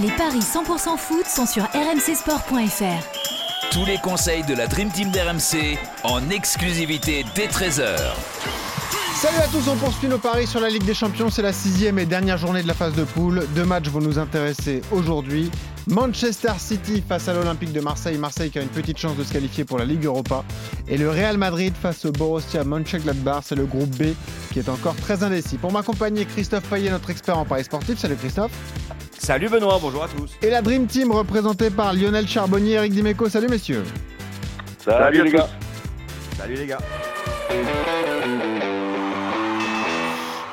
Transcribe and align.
Les 0.00 0.12
paris 0.12 0.38
100% 0.38 0.96
foot 0.96 1.26
sont 1.26 1.44
sur 1.44 1.64
rmcsport.fr. 1.64 3.72
Tous 3.72 3.84
les 3.84 3.98
conseils 3.98 4.44
de 4.44 4.54
la 4.54 4.68
Dream 4.68 4.90
Team 4.90 5.10
d'RMC 5.10 5.76
en 6.04 6.30
exclusivité 6.30 7.24
dès 7.34 7.48
13h. 7.48 7.96
Salut 9.16 9.38
à 9.38 9.48
tous, 9.48 9.68
on 9.68 9.74
poursuit 9.74 10.06
nos 10.06 10.18
paris 10.18 10.46
sur 10.46 10.60
la 10.60 10.68
Ligue 10.68 10.84
des 10.84 10.94
Champions. 10.94 11.30
C'est 11.30 11.42
la 11.42 11.52
sixième 11.52 11.98
et 11.98 12.06
dernière 12.06 12.38
journée 12.38 12.62
de 12.62 12.68
la 12.68 12.74
phase 12.74 12.94
de 12.94 13.02
poule. 13.02 13.44
Deux 13.56 13.64
matchs 13.64 13.88
vont 13.88 14.00
nous 14.00 14.20
intéresser 14.20 14.82
aujourd'hui. 14.92 15.50
Manchester 15.88 16.52
City 16.58 17.02
face 17.06 17.26
à 17.26 17.34
l'Olympique 17.34 17.72
de 17.72 17.80
Marseille. 17.80 18.18
Marseille 18.18 18.50
qui 18.50 18.60
a 18.60 18.62
une 18.62 18.68
petite 18.68 18.98
chance 18.98 19.16
de 19.16 19.24
se 19.24 19.32
qualifier 19.32 19.64
pour 19.64 19.78
la 19.78 19.84
Ligue 19.84 20.04
Europa. 20.04 20.44
Et 20.86 20.96
le 20.96 21.10
Real 21.10 21.38
Madrid 21.38 21.74
face 21.74 22.04
au 22.04 22.12
Borussia 22.12 22.62
Mönchengladbach. 22.62 23.42
C'est 23.46 23.56
le 23.56 23.66
groupe 23.66 23.90
B 23.96 24.14
qui 24.52 24.60
est 24.60 24.68
encore 24.68 24.94
très 24.94 25.24
indécis. 25.24 25.56
Pour 25.56 25.72
m'accompagner, 25.72 26.24
Christophe 26.24 26.70
Payet, 26.70 26.90
notre 26.90 27.10
expert 27.10 27.36
en 27.36 27.44
paris 27.44 27.64
sportif. 27.64 27.98
Salut 27.98 28.14
Christophe. 28.14 28.52
Salut 29.18 29.48
Benoît, 29.48 29.78
bonjour 29.82 30.04
à 30.04 30.08
tous. 30.08 30.30
Et 30.42 30.48
la 30.48 30.62
Dream 30.62 30.86
Team 30.86 31.10
représentée 31.10 31.70
par 31.70 31.92
Lionel 31.92 32.26
Charbonnier 32.26 32.72
et 32.72 32.74
Eric 32.74 32.92
Dimeco. 32.92 33.28
Salut 33.28 33.48
messieurs. 33.48 33.82
Salut, 34.78 35.22
les 35.22 35.30
gars. 35.30 35.48
Salut 36.38 36.54
les 36.54 36.66
gars. 36.66 36.78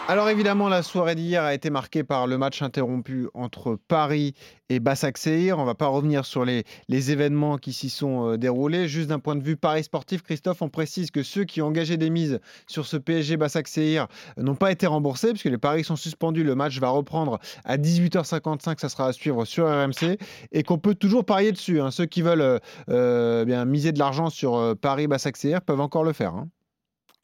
Alors 0.08 0.30
évidemment, 0.30 0.70
la 0.70 0.84
soirée 0.84 1.16
d'hier 1.16 1.41
a 1.44 1.55
été 1.55 1.72
marquée 1.72 2.04
par 2.04 2.27
le 2.27 2.38
match 2.38 2.62
interrompu 2.62 3.27
entre 3.34 3.76
Paris 3.88 4.36
et 4.70 4.80
Bassac 4.80 5.18
Seir. 5.18 5.58
On 5.58 5.62
ne 5.62 5.66
va 5.66 5.73
pas 5.73 5.88
revenir 5.88 6.26
sur 6.26 6.45
les, 6.45 6.64
événements 6.90 7.58
qui 7.58 7.73
s'y 7.73 7.90
sont 7.90 8.30
euh, 8.34 8.38
déroulés. 8.38 8.88
Juste 8.88 9.09
d'un 9.09 9.18
point 9.18 9.36
de 9.36 9.44
vue 9.44 9.58
Paris 9.58 9.84
sportif, 9.84 10.22
Christophe, 10.22 10.62
on 10.62 10.70
précise 10.70 11.09
que 11.09 11.23
ceux 11.23 11.44
qui 11.44 11.59
ont 11.64 11.68
engagé 11.68 11.98
des 11.98 12.12
mises 12.12 12.40
sur 12.68 12.86
ce 12.86 12.98
PSG 12.98 13.36
Bassac 13.36 13.68
Seir 13.68 14.08
n'ont 14.38 14.54
pas 14.54 14.72
été 14.72 14.86
remboursés 14.86 15.30
puisque 15.30 15.45
les 15.45 15.58
paris 15.58 15.84
sont 15.84 15.95
suspendus. 15.95 16.44
Le 16.44 16.53
match 16.53 16.80
va 16.80 16.90
reprendre 16.90 17.40
à 17.64 17.78
18h55. 17.78 18.80
Ça 18.80 18.90
sera 18.90 19.08
à 19.08 19.12
suivre 19.14 19.44
sur 19.44 19.66
RMC 19.66 20.20
et 20.52 20.62
qu'on 20.62 20.78
peut 20.78 20.94
toujours 20.94 21.26
parier 21.26 21.52
dessus. 21.52 21.81
hein. 21.81 21.90
Ceux 21.90 22.06
qui 22.06 22.22
veulent 22.22 22.42
euh, 22.42 22.59
euh, 22.89 23.44
bien 23.44 23.66
miser 23.66 23.92
de 23.92 23.98
l'argent 23.98 24.30
sur 24.30 24.56
euh, 24.56 24.76
Paris 24.76 25.08
Bassac 25.08 25.36
Seir 25.36 25.61
peuvent 25.64 25.81
encore 25.81 26.03
le 26.03 26.14
faire. 26.14 26.36
hein. 26.36 26.48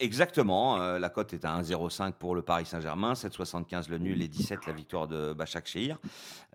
Exactement, 0.02 0.80
euh, 0.80 0.98
la 0.98 1.08
cote 1.08 1.32
est 1.32 1.44
à 1.44 1.56
1,05 1.60 2.14
pour 2.14 2.34
le 2.34 2.42
Paris 2.42 2.66
Saint-Germain, 2.66 3.12
7,75 3.12 3.88
le 3.88 3.98
nul 3.98 4.20
et 4.20 4.26
17 4.26 4.66
la 4.66 4.72
victoire 4.72 5.06
de 5.06 5.32
Bachak 5.32 5.66
Shehir. 5.68 5.96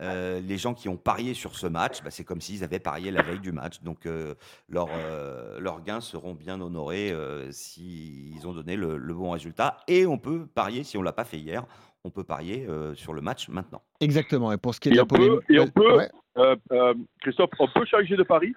Euh, 0.02 0.42
les 0.42 0.58
gens 0.58 0.74
qui 0.74 0.90
ont 0.90 0.98
parié 0.98 1.34
sur 1.34 1.56
ce 1.56 1.66
match, 1.66 2.04
bah, 2.04 2.10
c'est 2.12 2.26
comme 2.26 2.42
s'ils 2.42 2.66
avaient 2.66 2.80
parié 2.80 3.10
la 3.10 3.22
veille 3.22 3.40
du 3.40 3.54
match. 3.54 3.82
Donc 3.84 4.06
euh, 4.06 4.36
leurs, 4.68 4.90
euh, 4.92 5.62
leurs 5.62 5.82
gains 5.82 6.02
seront 6.02 6.34
bien 6.34 6.60
honorés 6.60 7.12
euh, 7.12 7.50
s'ils 7.52 8.46
ont 8.46 8.52
donné 8.54 8.76
le, 8.76 8.98
le 8.98 9.14
bon 9.14 9.32
résultat. 9.32 9.78
Et 9.88 10.06
on 10.06 10.18
peut 10.18 10.46
parier, 10.54 10.84
si 10.84 10.98
on 10.98 11.00
ne 11.00 11.06
l'a 11.06 11.14
pas 11.14 11.24
fait 11.24 11.38
hier, 11.40 11.64
on 12.04 12.10
peut 12.10 12.26
parier 12.26 12.66
euh, 12.68 12.96
sur 12.96 13.14
le 13.14 13.22
match 13.22 13.48
maintenant. 13.48 13.82
Exactement. 14.02 14.52
Et 14.52 14.58
pour 14.58 14.76
ce 14.76 14.82
qui 14.82 14.90
est 14.90 14.92
de 14.92 14.98
la 14.98 15.04
on 15.04 15.08
peut- 15.08 15.16
polémique- 15.16 15.42
et 15.50 15.60
on 15.62 15.68
peut- 15.68 15.96
Ouais. 15.98 16.10
Euh, 16.38 16.56
euh, 16.72 16.94
Christophe, 17.22 17.50
on 17.58 17.68
peut 17.68 17.84
changer 17.86 18.16
de 18.16 18.22
pari 18.22 18.54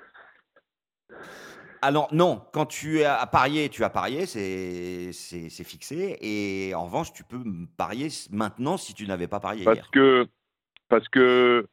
Alors 1.83 2.09
non, 2.13 2.43
quand 2.53 2.67
tu 2.67 3.03
as 3.05 3.27
parié, 3.27 3.69
tu 3.69 3.85
as 3.85 3.91
parié, 3.91 4.27
c'est 4.27 5.13
c'est- 5.13 5.49
c'est 5.49 5.65
fixé. 5.65 6.19
Et 6.21 6.75
en 6.75 6.85
revanche, 6.85 7.13
tu 7.13 7.25
peux 7.25 7.39
parier 7.77 8.09
maintenant 8.31 8.77
si 8.77 8.93
tu 8.95 9.07
n'avais 9.07 9.29
pas 9.29 9.41
parié 9.41 9.65
parce 9.65 9.77
hier. 9.79 9.91
que, 9.91 10.27
parce 10.89 11.09
que 11.09 11.67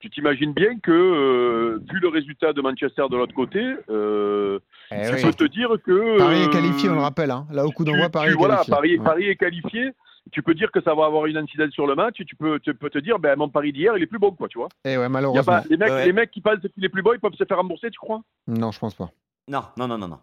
tu 0.00 0.10
t'imagines 0.10 0.52
bien 0.52 0.78
que, 0.80 0.90
euh, 0.92 1.78
vu 1.90 1.98
le 1.98 2.08
résultat 2.08 2.52
de 2.52 2.60
Manchester 2.60 3.04
de 3.10 3.16
l'autre 3.16 3.32
côté, 3.34 3.74
euh, 3.88 4.58
Eh 4.90 5.08
tu 5.08 5.14
oui. 5.14 5.22
peux 5.22 5.32
te 5.32 5.44
dire 5.44 5.70
que. 5.82 6.18
Paris 6.18 6.42
est 6.42 6.48
euh, 6.48 6.52
qualifié, 6.52 6.88
on 6.90 6.94
le 6.94 7.00
rappelle. 7.00 7.30
hein. 7.30 7.46
Là, 7.50 7.64
au 7.64 7.70
coup 7.72 7.84
tu- 7.84 7.90
d'envoi, 7.90 8.06
tu- 8.06 8.10
Paris 8.12 8.30
est 8.32 8.34
voilà, 8.34 8.56
qualifié. 8.56 8.74
Paris, 8.74 8.98
Ouais. 8.98 9.04
Paris 9.04 9.28
est 9.30 9.36
qualifié. 9.36 9.90
Tu 10.32 10.42
peux 10.42 10.54
dire 10.54 10.70
que 10.72 10.80
ça 10.82 10.94
va 10.94 11.04
avoir 11.06 11.26
une 11.26 11.36
incidence 11.36 11.70
sur 11.72 11.86
le 11.86 11.94
match. 11.94 12.16
et 12.20 12.24
Tu 12.24 12.34
peux, 12.36 12.58
tu 12.60 12.74
peux 12.74 12.90
te 12.90 12.98
dire, 12.98 13.18
ben, 13.18 13.36
mon 13.36 13.48
pari 13.48 13.72
d'hier, 13.72 13.96
il 13.96 14.02
est 14.02 14.06
plus 14.06 14.18
bon, 14.18 14.32
quoi, 14.32 14.48
tu 14.48 14.58
vois. 14.58 14.68
Eh 14.84 14.88
ouais, 14.88 14.94
Il 14.94 14.98
y 15.00 15.04
a 15.04 15.08
malheureusement. 15.08 15.42
pas, 15.44 15.64
les, 15.70 15.76
mecs, 15.76 15.90
Ouais. 15.90 16.04
les 16.06 16.12
mecs 16.12 16.30
qui 16.30 16.40
pensent 16.42 16.60
qu'il 16.74 16.84
est 16.84 16.88
plus 16.90 17.02
bon, 17.02 17.12
ils 17.14 17.20
peuvent 17.20 17.34
se 17.34 17.44
faire 17.44 17.56
rembourser, 17.58 17.90
tu 17.90 17.98
crois? 17.98 18.20
Non, 18.46 18.70
je 18.72 18.78
pense 18.78 18.94
pas. 18.94 19.10
Non, 19.48 19.62
non, 19.76 19.88
non, 19.88 19.98
non, 19.98 20.08
non. 20.08 20.18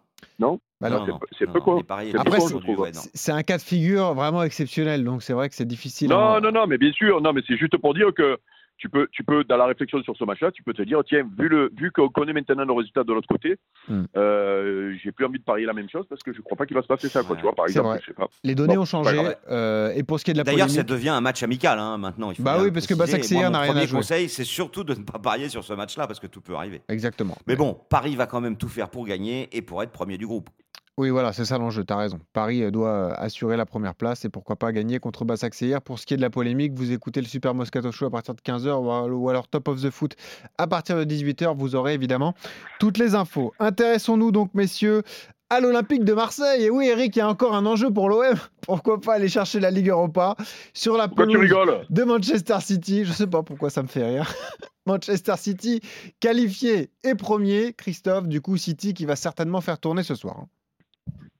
Bah, 0.80 0.90
Non, 0.90 0.96
alors, 0.96 1.06
c'est 1.06 1.12
non, 1.12 1.18
peu- 1.18 1.26
c'est 1.38 1.46
les 1.76 1.84
paris 1.84 2.10
C'est 2.10 3.32
ouais, 3.32 3.38
un 3.38 3.42
cas 3.42 3.56
de 3.56 3.62
figure 3.62 4.14
vraiment 4.14 4.42
exceptionnel, 4.42 5.04
donc 5.04 5.22
c'est 5.22 5.32
vrai 5.32 5.48
que 5.48 5.54
c'est 5.54 5.64
difficile. 5.64 6.08
Non, 6.10 6.34
à- 6.34 6.40
non, 6.40 6.50
non, 6.50 6.66
mais 6.66 6.76
bien 6.78 6.92
sûr, 6.92 7.20
non, 7.20 7.32
mais 7.32 7.42
c'est 7.46 7.56
juste 7.56 7.76
pour 7.76 7.94
dire 7.94 8.12
que 8.14 8.38
tu 8.78 8.88
peux, 8.88 9.06
tu 9.12 9.22
peux, 9.22 9.44
dans 9.44 9.56
la 9.56 9.66
réflexion 9.66 10.02
sur 10.02 10.16
ce 10.16 10.24
match-là, 10.24 10.50
tu 10.50 10.62
peux 10.64 10.72
te 10.72 10.82
dire, 10.82 11.00
tiens, 11.06 11.22
vu 11.38 11.48
le, 11.48 11.70
vu 11.78 11.92
qu'on 11.92 12.08
connaît 12.08 12.32
maintenant 12.32 12.64
le 12.64 12.72
résultat 12.72 13.04
de 13.04 13.12
l'autre 13.12 13.28
côté, 13.28 13.56
Hmm. 13.88 14.04
euh, 14.16 14.94
j'ai 15.02 15.10
plus 15.12 15.24
envie 15.26 15.38
de 15.38 15.44
parier 15.44 15.66
la 15.66 15.72
même 15.72 15.88
chose 15.88 16.06
parce 16.08 16.22
que 16.22 16.32
je 16.32 16.40
crois 16.40 16.56
pas 16.56 16.66
qu'il 16.66 16.76
va 16.76 16.82
se 16.82 16.86
passer 16.86 17.08
ça, 17.08 17.22
quoi, 17.22 17.30
Ouais, 17.32 17.36
tu 17.36 17.42
vois, 17.42 17.54
par 17.54 17.66
exemple, 17.66 17.88
vrai. 17.88 17.98
je 18.00 18.06
sais 18.06 18.12
pas. 18.14 18.28
Les 18.44 18.54
données 18.54 18.76
Bon, 18.76 18.82
ont 18.82 18.84
changé. 18.84 19.16
euh, 19.50 19.92
et 19.94 20.02
pour 20.04 20.18
ce 20.20 20.24
qui 20.24 20.30
est 20.30 20.34
de 20.34 20.38
la 20.38 20.44
D'ailleurs, 20.44 20.70
ça 20.70 20.82
devient 20.84 21.08
un 21.10 21.20
match 21.20 21.42
amical 21.42 21.78
hein, 21.78 21.98
maintenant. 21.98 22.30
Il 22.30 22.36
faut 22.36 22.42
Bah 22.42 22.58
oui, 22.62 22.70
parce 22.70 22.86
que 22.86 22.94
mon 22.94 23.50
n'a 23.50 23.60
rien 23.60 23.76
à 23.76 23.86
jouer. 23.86 23.98
conseil, 23.98 24.28
c'est 24.28 24.44
surtout 24.44 24.84
de 24.84 24.94
ne 24.94 25.02
pas 25.04 25.18
parier 25.18 25.48
sur 25.48 25.64
ce 25.64 25.72
match-là 25.72 26.06
parce 26.06 26.20
que 26.20 26.26
tout 26.26 26.40
peut 26.40 26.54
arriver. 26.54 26.80
exactement. 26.88 27.36
Mais 27.46 27.56
bon, 27.56 27.78
Paris 27.90 28.14
va 28.16 28.26
quand 28.26 28.40
même 28.40 28.56
tout 28.56 28.68
faire 28.68 28.88
pour 28.88 29.06
gagner 29.06 29.48
et 29.56 29.62
pour 29.62 29.82
être 29.82 29.90
premier 29.92 30.18
du 30.18 30.26
groupe. 30.26 30.50
Oui, 30.98 31.08
voilà, 31.08 31.32
c'est 31.32 31.46
ça 31.46 31.56
l'enjeu, 31.56 31.84
tu 31.84 31.92
as 31.92 31.96
raison. 31.96 32.18
Paris 32.34 32.62
euh, 32.62 32.70
doit 32.70 32.88
euh, 32.90 33.14
assurer 33.16 33.56
la 33.56 33.64
première 33.64 33.94
place 33.94 34.26
et 34.26 34.28
pourquoi 34.28 34.56
pas 34.56 34.72
gagner 34.72 34.98
contre 34.98 35.24
Bassac 35.24 35.58
hier. 35.58 35.80
Pour 35.80 35.98
ce 35.98 36.04
qui 36.04 36.12
est 36.12 36.18
de 36.18 36.22
la 36.22 36.28
polémique, 36.28 36.74
vous 36.74 36.92
écoutez 36.92 37.22
le 37.22 37.26
Super 37.26 37.54
Moscato 37.54 37.90
Show 37.90 38.06
à 38.06 38.10
partir 38.10 38.34
de 38.34 38.40
15h 38.42 38.74
ou 38.74 38.90
al- 38.92 39.12
ou 39.14 39.28
alors 39.30 39.48
Top 39.48 39.68
of 39.68 39.80
the 39.80 39.88
Foot 39.90 40.16
à 40.58 40.66
partir 40.66 40.96
de 40.96 41.04
18h. 41.04 41.56
Vous 41.56 41.74
aurez 41.76 41.94
évidemment 41.94 42.34
toutes 42.78 42.98
les 42.98 43.14
infos. 43.14 43.54
Intéressons-nous 43.58 44.32
donc, 44.32 44.50
messieurs, 44.52 45.02
à 45.48 45.60
l'Olympique 45.60 46.04
de 46.04 46.12
Marseille. 46.12 46.64
Et 46.64 46.70
oui, 46.70 46.88
Eric, 46.88 47.16
il 47.16 47.20
y 47.20 47.22
a 47.22 47.28
encore 47.28 47.54
un 47.54 47.64
enjeu 47.64 47.90
pour 47.90 48.10
l'OM. 48.10 48.34
Pourquoi 48.60 49.00
pas 49.00 49.14
aller 49.14 49.28
chercher 49.30 49.60
la 49.60 49.70
Ligue 49.70 49.88
Europa 49.88 50.36
sur 50.74 50.98
la 50.98 51.08
pelouse 51.08 51.48
de 51.88 52.04
Manchester 52.04 52.58
City? 52.60 53.06
Je 53.06 53.12
sais 53.12 53.26
pas 53.26 53.42
pourquoi 53.42 53.70
ça 53.70 53.82
me 53.82 53.88
fait 53.88 54.04
rire. 54.04 54.30
Manchester 54.86 55.34
City 55.38 55.80
qualifié 56.20 56.90
et 57.02 57.14
premier. 57.14 57.72
Christophe, 57.72 58.28
du 58.28 58.42
coup, 58.42 58.58
City 58.58 58.92
qui 58.92 59.06
va 59.06 59.16
certainement 59.16 59.62
faire 59.62 59.78
tourner 59.78 60.02
ce 60.02 60.14
soir. 60.14 60.44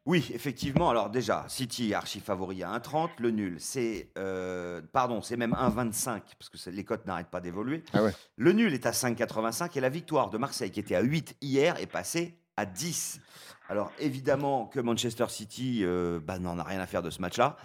Oui, 0.05 0.31
effectivement. 0.35 0.91
Alors 0.91 1.11
déjà, 1.11 1.45
City 1.49 1.95
archi 1.95 2.19
favori 2.19 2.65
à 2.65 2.77
1,30. 2.77 3.11
Le 3.19 3.31
nul, 3.31 3.57
c'est 3.61 4.11
euh, 4.19 4.83
pardon, 4.93 5.23
c'est 5.23 5.37
même 5.37 5.53
1,25 5.53 6.23
parce 6.39 6.49
que 6.51 6.71
les 6.71 6.85
cotes 6.85 7.07
n'arrêtent 7.07 7.31
pas 7.31 7.41
d'évoluer. 7.41 7.85
Ah 7.93 8.03
ouais. 8.03 8.13
Le 8.37 8.53
nul 8.53 8.75
est 8.75 8.87
à 8.87 8.91
5,85 8.91 9.79
et 9.79 9.81
la 9.81 9.89
victoire 9.89 10.31
de 10.31 10.39
Marseille 10.39 10.73
qui 10.73 10.81
était 10.81 10.97
à 10.97 11.03
8 11.03 11.37
hier 11.41 11.79
est 11.81 11.87
passée 11.87 12.37
à 12.57 12.67
10. 12.67 13.21
Alors 13.69 13.93
évidemment 14.01 14.67
que 14.67 14.81
Manchester 14.81 15.27
City 15.29 15.81
euh, 15.85 16.19
bah, 16.21 16.41
n'en 16.41 16.59
a 16.59 16.65
rien 16.65 16.81
à 16.81 16.87
faire 16.87 17.03
de 17.03 17.11
ce 17.11 17.21
match-là. 17.21 17.57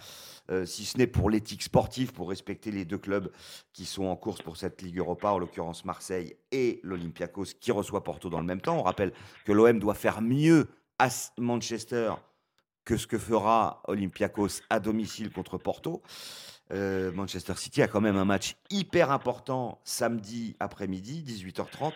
euh, 0.50 0.64
si 0.64 0.84
ce 0.84 0.96
n'est 0.96 1.08
pour 1.08 1.30
l'éthique 1.30 1.62
sportive, 1.64 2.12
pour 2.12 2.28
respecter 2.28 2.70
les 2.70 2.84
deux 2.84 2.98
clubs 2.98 3.32
qui 3.72 3.84
sont 3.84 4.04
en 4.04 4.16
course 4.16 4.42
pour 4.42 4.56
cette 4.56 4.80
Ligue 4.80 4.98
Europa, 4.98 5.28
en 5.32 5.38
l'occurrence 5.38 5.84
Marseille 5.84 6.36
et 6.52 6.78
l'Olympiakos 6.84 7.46
qui 7.60 7.72
reçoit 7.72 8.04
Porto 8.04 8.30
dans 8.30 8.40
le 8.40 8.46
même 8.46 8.60
temps. 8.60 8.78
On 8.78 8.82
rappelle 8.82 9.12
que 9.44 9.52
l'OM 9.52 9.78
doit 9.80 9.94
faire 9.94 10.22
mieux 10.22 10.68
à 10.98 11.08
Manchester 11.36 12.12
que 12.88 12.96
ce 12.96 13.06
que 13.06 13.18
fera 13.18 13.82
Olympiakos 13.86 14.62
à 14.70 14.80
domicile 14.80 15.30
contre 15.30 15.58
Porto. 15.58 16.02
Euh, 16.72 17.12
Manchester 17.12 17.52
City 17.54 17.82
a 17.82 17.86
quand 17.86 18.00
même 18.00 18.16
un 18.16 18.24
match 18.24 18.56
hyper 18.70 19.10
important 19.10 19.78
samedi 19.84 20.56
après-midi, 20.58 21.22
18h30, 21.22 21.92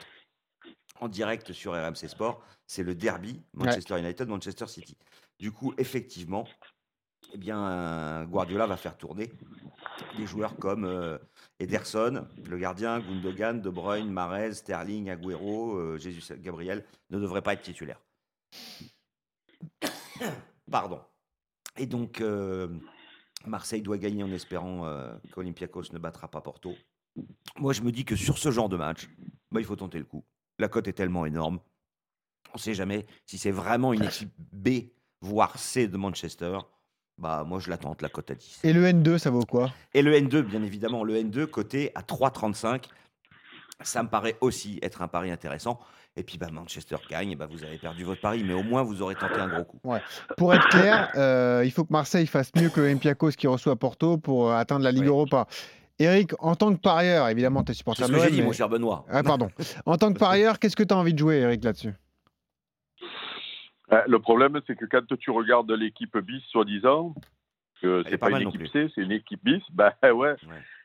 en 1.00 1.08
direct 1.08 1.54
sur 1.54 1.72
RMC 1.72 2.08
Sport. 2.08 2.44
C'est 2.66 2.82
le 2.82 2.94
derby 2.94 3.42
Manchester 3.54 3.98
United-Manchester 4.00 4.66
City. 4.66 4.98
Du 5.38 5.50
coup, 5.50 5.72
effectivement, 5.78 6.46
eh 7.32 7.38
bien, 7.38 7.66
euh, 7.66 8.24
Guardiola 8.26 8.66
va 8.66 8.76
faire 8.76 8.98
tourner 8.98 9.32
des 10.18 10.26
joueurs 10.26 10.56
comme 10.56 10.84
euh, 10.84 11.16
Ederson, 11.58 12.26
le 12.46 12.58
gardien, 12.58 13.00
Gundogan, 13.00 13.62
De 13.62 13.70
Bruyne, 13.70 14.10
Mahrez, 14.10 14.52
Sterling, 14.52 15.08
Agüero, 15.08 15.74
euh, 15.78 15.96
Jesus 15.96 16.34
Gabriel 16.36 16.84
ne 17.08 17.18
devraient 17.18 17.40
pas 17.40 17.54
être 17.54 17.62
titulaires. 17.62 18.02
Pardon. 20.70 21.00
Et 21.76 21.86
donc, 21.86 22.20
euh, 22.20 22.68
Marseille 23.46 23.82
doit 23.82 23.98
gagner 23.98 24.22
en 24.22 24.30
espérant 24.30 24.86
euh, 24.86 25.12
qu'Olympiakos 25.32 25.92
ne 25.92 25.98
battra 25.98 26.28
pas 26.28 26.40
Porto. 26.40 26.74
Moi, 27.58 27.72
je 27.72 27.82
me 27.82 27.92
dis 27.92 28.04
que 28.04 28.16
sur 28.16 28.38
ce 28.38 28.50
genre 28.50 28.68
de 28.68 28.76
match, 28.76 29.08
bah, 29.50 29.60
il 29.60 29.66
faut 29.66 29.76
tenter 29.76 29.98
le 29.98 30.04
coup. 30.04 30.24
La 30.58 30.68
cote 30.68 30.88
est 30.88 30.92
tellement 30.92 31.26
énorme. 31.26 31.60
On 32.50 32.56
ne 32.56 32.60
sait 32.60 32.74
jamais 32.74 33.06
si 33.26 33.38
c'est 33.38 33.50
vraiment 33.50 33.92
une 33.92 34.04
équipe 34.04 34.32
B, 34.52 34.90
voire 35.20 35.58
C 35.58 35.88
de 35.88 35.96
Manchester. 35.96 36.58
Bah, 37.18 37.44
moi, 37.46 37.60
je 37.60 37.70
la 37.70 37.78
tente, 37.78 38.02
la 38.02 38.08
cote 38.08 38.30
à 38.30 38.34
10. 38.34 38.60
Et 38.64 38.72
le 38.72 38.84
N2, 38.84 39.18
ça 39.18 39.30
vaut 39.30 39.44
quoi? 39.44 39.72
Et 39.94 40.02
le 40.02 40.12
N2, 40.12 40.42
bien 40.42 40.62
évidemment, 40.62 41.04
le 41.04 41.14
N2 41.14 41.46
coté 41.46 41.90
à 41.94 42.02
3,35. 42.02 42.84
Ça 43.82 44.02
me 44.02 44.08
paraît 44.08 44.36
aussi 44.40 44.78
être 44.82 45.02
un 45.02 45.08
pari 45.08 45.30
intéressant. 45.30 45.80
Et 46.16 46.22
puis, 46.24 46.36
bah, 46.36 46.48
Manchester 46.52 46.96
gagne, 47.08 47.30
et 47.30 47.36
bah, 47.36 47.46
vous 47.50 47.64
avez 47.64 47.78
perdu 47.78 48.04
votre 48.04 48.20
pari, 48.20 48.44
mais 48.44 48.52
au 48.52 48.62
moins, 48.62 48.82
vous 48.82 49.00
aurez 49.00 49.14
tenté 49.14 49.36
un 49.40 49.48
gros 49.48 49.64
coup. 49.64 49.80
Pour 50.36 50.52
être 50.54 50.68
clair, 50.68 51.10
euh, 51.16 51.62
il 51.64 51.70
faut 51.70 51.84
que 51.84 51.92
Marseille 51.92 52.26
fasse 52.26 52.50
mieux 52.54 52.68
que 52.68 52.80
l'Olympiakos 52.80 53.30
qui 53.30 53.46
reçoit 53.46 53.76
Porto 53.76 54.18
pour 54.18 54.50
euh, 54.50 54.54
atteindre 54.56 54.84
la 54.84 54.92
Ligue 54.92 55.04
Oui. 55.04 55.08
Europa. 55.08 55.46
Eric, 55.98 56.32
en 56.40 56.54
tant 56.54 56.74
que 56.74 56.80
parieur, 56.80 57.28
évidemment, 57.28 57.64
tu 57.64 57.72
es 57.72 57.74
supporter 57.74 58.02
C'est 58.04 58.08
ce 58.08 58.12
de 58.12 58.16
que 58.18 58.22
j'ai 58.24 58.28
l'OM, 58.28 58.34
dit, 58.34 58.40
mais- 58.42 58.46
mon 58.46 58.52
cher 58.52 58.68
Benoît. 58.68 59.06
Ah, 59.08 59.22
pardon. 59.22 59.48
En 59.86 59.96
tant 59.96 60.12
que 60.12 60.18
parieur, 60.18 60.58
qu'est-ce 60.58 60.76
que 60.76 60.82
tu 60.82 60.92
as 60.92 60.96
envie 60.98 61.14
de 61.14 61.18
jouer, 61.18 61.36
Eric, 61.36 61.64
là-dessus? 61.64 61.94
Euh, 63.92 64.02
Le 64.06 64.18
problème, 64.18 64.60
c'est 64.66 64.76
que 64.76 64.84
quand 64.84 65.06
tu 65.18 65.30
regardes 65.30 65.70
l'équipe 65.70 66.16
bis, 66.18 66.42
soi-disant, 66.50 67.14
que 67.80 68.02
c'est 68.08 68.18
pas 68.18 68.30
une 68.30 68.48
équipe. 68.48 68.66
C, 68.68 68.90
c'est 68.94 69.00
une 69.02 69.12
équipe 69.12 69.42
bis, 69.42 69.62
bah 69.72 69.94
ouais. 70.02 70.10
Ouais. 70.12 70.36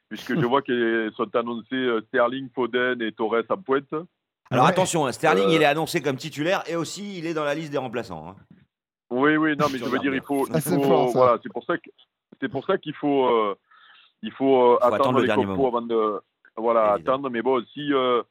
puisque 0.09 0.39
je 0.39 0.45
vois 0.45 0.61
qu'ils 0.61 1.11
sont 1.15 1.35
annoncés 1.35 1.99
Sterling, 2.07 2.49
Foden 2.55 3.01
et 3.01 3.11
Torres 3.11 3.43
en 3.49 3.57
pointe. 3.57 3.93
Alors 4.49 4.65
Ouais. 4.65 4.71
attention, 4.71 5.05
hein, 5.05 5.11
Sterling, 5.11 5.47
Euh, 5.49 5.53
il 5.55 5.61
est 5.61 5.65
annoncé 5.65 6.01
comme 6.01 6.15
titulaire 6.15 6.63
et 6.67 6.75
aussi 6.75 7.17
il 7.19 7.25
est 7.25 7.33
dans 7.33 7.43
la 7.43 7.53
liste 7.55 7.71
des 7.71 7.77
remplaçants. 7.77 8.29
hein. 8.29 8.35
Oui, 9.09 9.35
oui, 9.37 9.55
non, 9.57 9.67
mais 9.71 9.77
je 9.77 9.85
veux 9.85 9.99
dire, 9.99 10.13
il 10.13 10.21
faut, 10.21 10.45
Ah, 10.53 10.59
c'est 10.59 10.75
voilà, 10.75 11.37
pour 11.53 11.63
ça 11.65 11.77
que 11.77 11.89
c'est 12.39 12.49
pour 12.49 12.65
ça 12.65 12.77
qu'il 12.77 12.93
faut, 12.95 13.25
euh, 13.27 13.55
il 14.21 14.31
faut, 14.33 14.73
euh, 14.73 14.77
Faut 14.77 14.83
attendre 14.83 14.95
attendre 14.95 15.19
le 15.19 15.25
les 15.27 15.33
compos 15.33 15.47
moment. 15.55 15.67
avant 15.69 15.81
de, 15.81 16.21
voilà, 16.55 16.95
Évidemment. 16.95 17.13
attendre. 17.15 17.29
Mais 17.29 17.41
bon, 17.41 17.63
si 17.73 17.93
euh, 17.93 18.21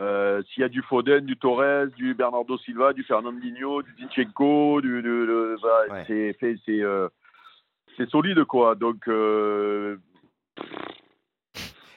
euh, 0.00 0.42
s'il 0.52 0.60
y 0.60 0.64
a 0.64 0.68
du 0.68 0.82
Foden, 0.82 1.24
du 1.24 1.36
Torres, 1.36 1.86
du 1.96 2.14
Bernardo 2.14 2.58
Silva, 2.58 2.92
du 2.92 3.02
Fernandinho, 3.04 3.82
du 3.82 3.94
Zinchenko, 4.00 4.80
du, 4.80 5.02
du- 5.02 5.56
bah, 5.62 5.80
Ouais. 5.90 6.04
c'est, 6.06 6.36
c'est, 6.40 6.56
c'est, 6.66 6.82
euh, 6.82 7.08
c'est 7.96 8.08
solide 8.10 8.44
quoi. 8.44 8.74
Donc 8.74 9.06
euh, 9.08 9.96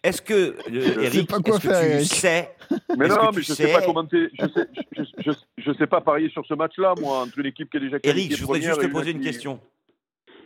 Est-ce 0.04 0.22
que, 0.22 0.34
euh, 0.34 0.56
Eric, 1.04 1.32
est-ce 1.32 1.60
que 1.60 1.68
tu 1.68 1.68
Eric. 1.70 2.06
sais 2.08 2.56
Mais 2.98 3.08
non, 3.08 3.32
mais 3.34 3.42
je 3.42 3.54
sais 3.54 3.68
sais- 3.68 3.74
pas 3.74 3.82
commenter. 3.82 4.30
Je 4.34 4.48
sais, 4.48 4.68
je, 4.98 5.04
je, 5.20 5.32
je 5.58 5.74
sais 5.74 5.88
pas 5.88 6.02
parier 6.02 6.30
sur 6.30 6.46
ce 6.46 6.54
match-là, 6.54 6.94
moi, 7.00 7.22
entre 7.22 7.40
une 7.40 7.46
équipe 7.46 7.70
qui 7.70 7.78
est 7.78 7.82
déjà 7.82 8.00
qualifiée 8.00 8.28
Eric, 8.32 8.38
je 8.40 8.46
voudrais 8.46 8.62
juste 8.62 8.80
te 8.82 8.86
une 8.86 8.92
poser 8.92 9.12
une 9.12 9.22
question. 9.22 9.60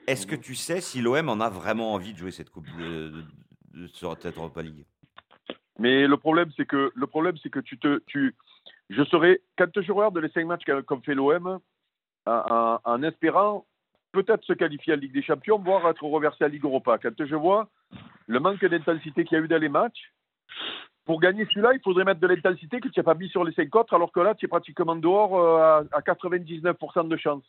Est-ce 0.07 0.27
que 0.27 0.36
tu 0.36 0.56
sais 0.56 0.81
si 0.81 1.01
l'OM 1.01 1.30
en 1.30 1.39
a 1.39 1.50
vraiment 1.50 1.94
envie 1.94 2.13
de 2.13 2.18
jouer 2.18 2.31
cette 2.31 2.50
Coupe 2.50 2.68
de, 2.80 3.24
cette 3.94 4.38
Europa 4.38 4.62
League? 4.62 4.86
Mais 5.80 6.07
le 6.07 6.18
problème, 6.18 6.51
c'est 6.56 6.65
que 6.65 6.92
le 6.94 7.07
problème, 7.07 7.36
c'est 7.42 7.50
que 7.50 7.59
tu 7.59 7.77
te, 7.77 8.01
tu, 8.06 8.36
je 8.89 9.03
serais 9.06 9.41
quand 9.57 9.81
je 9.81 9.91
regarde 9.91 10.18
les 10.18 10.30
cinq 10.30 10.45
matchs 10.45 10.63
comme 10.86 11.01
fait 11.03 11.15
l'OM, 11.15 11.59
en, 12.25 12.80
en- 12.83 13.03
espérant 13.03 13.65
peut-être 14.12 14.45
se 14.45 14.53
qualifier 14.53 14.94
en 14.94 14.98
Ligue 14.98 15.12
des 15.13 15.21
Champions, 15.24 15.59
voire 15.59 15.88
être 15.89 16.03
reversé 16.03 16.44
à 16.45 16.48
Ligue 16.48 16.63
Europa. 16.63 16.98
Quand 16.98 17.13
je 17.19 17.36
vois 17.36 17.69
le 18.27 18.39
manque 18.39 18.63
d'intensité 18.63 19.25
qu'il 19.25 19.38
y 19.38 19.41
a 19.41 19.44
eu 19.44 19.48
dans 19.48 19.62
les 19.62 19.69
matchs, 19.69 20.13
pour 21.05 21.19
gagner 21.19 21.45
celui-là, 21.45 21.73
il 21.73 21.81
faudrait 21.83 22.03
mettre 22.03 22.19
de 22.19 22.27
l'intensité 22.27 22.79
que 22.79 22.87
tu 22.89 22.99
n'as 22.99 23.03
pas 23.03 23.13
mis 23.13 23.29
sur 23.29 23.43
les 23.43 23.53
cinq 23.53 23.73
autres, 23.75 23.93
alors 23.93 24.11
que 24.11 24.19
là, 24.19 24.33
tu 24.35 24.45
es 24.45 24.47
pratiquement 24.49 24.95
dehors 24.95 25.37
euh, 25.39 25.83
à, 25.91 25.97
à 25.97 26.01
99% 26.01 27.07
de 27.07 27.17
chance. 27.17 27.43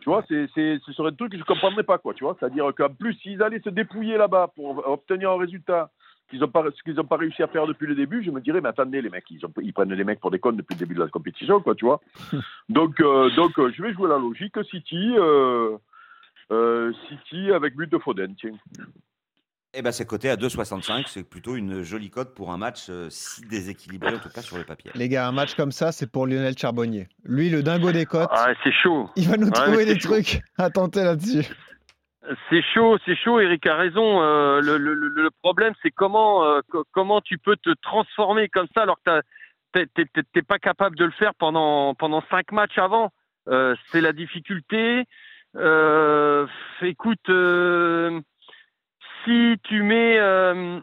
Tu 0.00 0.10
vois, 0.10 0.22
c'est, 0.28 0.46
c'est- 0.54 0.78
ce 0.84 0.92
serait 0.92 1.08
un 1.08 1.14
truc 1.14 1.30
que 1.32 1.38
je 1.38 1.42
ne 1.42 1.46
comprendrais 1.46 1.82
pas, 1.82 1.96
quoi, 1.96 2.12
tu 2.12 2.24
vois. 2.24 2.36
C'est-à-dire 2.38 2.70
qu'en 2.76 2.90
plus, 2.90 3.14
s'ils 3.14 3.42
allaient 3.42 3.60
se 3.64 3.70
dépouiller 3.70 4.18
là-bas 4.18 4.48
pour 4.54 4.86
obtenir 4.86 5.30
un 5.30 5.38
résultat 5.38 5.90
qu'ils 6.28 6.40
n'ont 6.40 6.48
pas, 6.48 6.62
ce 6.76 6.82
qu'ils 6.82 6.94
n'ont 6.94 7.04
pas 7.04 7.16
réussi 7.16 7.42
à 7.42 7.46
faire 7.48 7.66
depuis 7.66 7.86
le 7.86 7.94
début, 7.94 8.22
je 8.22 8.30
me 8.30 8.40
dirais, 8.42 8.60
mais 8.60 8.68
attendez, 8.68 9.00
les 9.00 9.08
mecs, 9.08 9.30
ils, 9.30 9.44
ont- 9.46 9.52
ils 9.62 9.72
prennent 9.72 9.92
les 9.94 10.04
mecs 10.04 10.20
pour 10.20 10.30
des 10.30 10.38
connes 10.38 10.56
depuis 10.56 10.74
le 10.74 10.78
début 10.80 10.94
de 10.94 11.00
la 11.00 11.08
compétition, 11.08 11.60
quoi, 11.60 11.74
tu 11.74 11.86
vois. 11.86 12.00
donc, 12.68 13.00
euh, 13.00 13.30
donc 13.36 13.58
euh, 13.58 13.70
je 13.74 13.82
vais 13.82 13.94
jouer 13.94 14.08
la 14.10 14.18
logique. 14.18 14.56
City, 14.70 15.14
euh, 16.50 16.92
City 17.08 17.50
avec 17.52 17.74
but 17.74 17.90
de 17.90 17.96
Foden, 17.98 18.34
tiens. 18.38 18.50
Eh 19.76 19.82
ben, 19.82 19.90
c'est 19.92 20.06
coté 20.06 20.30
à 20.30 20.36
2,65. 20.36 21.04
C'est 21.08 21.28
plutôt 21.28 21.56
une 21.56 21.82
jolie 21.82 22.10
cote 22.10 22.34
pour 22.34 22.52
un 22.52 22.56
match 22.58 22.86
euh, 22.90 23.08
si 23.10 23.42
déséquilibré, 23.46 24.14
en 24.14 24.18
tout 24.18 24.28
cas 24.28 24.40
sur 24.42 24.56
le 24.56 24.64
papier. 24.64 24.90
Les 24.94 25.08
gars, 25.08 25.26
un 25.26 25.32
match 25.32 25.54
comme 25.54 25.72
ça, 25.72 25.90
c'est 25.92 26.10
pour 26.10 26.26
Lionel 26.26 26.56
Charbonnier. 26.56 27.08
Lui, 27.24 27.50
le 27.50 27.62
dingo 27.62 27.90
des 27.92 28.06
cotes, 28.06 28.28
Ah, 28.32 28.52
c'est 28.62 28.72
chaud. 28.72 29.10
il 29.16 29.28
va 29.28 29.36
nous 29.36 29.46
Ouais, 29.46 29.52
trouver 29.52 29.84
des 29.84 29.98
chaud. 29.98 30.10
trucs 30.10 30.40
à 30.58 30.70
tenter 30.70 31.02
là-dessus. 31.02 31.44
C'est 32.48 32.62
chaud, 32.72 32.96
c'est 33.04 33.16
chaud. 33.16 33.38
Eric 33.40 33.66
a 33.66 33.74
raison. 33.76 34.22
Euh, 34.22 34.60
le, 34.62 34.78
le- 34.78 34.94
le- 34.94 35.08
le 35.08 35.30
problème, 35.42 35.74
c'est 35.82 35.90
comment, 35.90 36.44
euh, 36.44 36.60
co- 36.70 36.84
comment 36.92 37.20
tu 37.20 37.36
peux 37.36 37.56
te 37.56 37.70
transformer 37.82 38.48
comme 38.48 38.66
ça 38.74 38.82
alors 38.82 38.98
que 39.04 39.20
t'es- 39.74 40.42
pas 40.42 40.58
capable 40.58 40.96
de 40.96 41.04
le 41.04 41.10
faire 41.10 41.34
pendant, 41.34 41.94
pendant 41.94 42.22
cinq 42.30 42.50
matchs 42.52 42.78
avant. 42.78 43.10
Euh, 43.48 43.74
c'est 43.90 44.00
la 44.00 44.12
difficulté. 44.12 45.04
Euh, 45.56 46.46
écoute, 46.80 47.28
euh, 47.28 48.20
si 49.24 49.56
tu 49.64 49.82
mets 49.82 50.18
euh, 50.18 50.80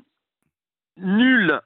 nul 0.98 1.60